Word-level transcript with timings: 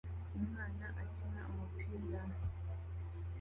Umwana 0.37 0.85
akina 1.03 1.41
umupira 1.51 2.21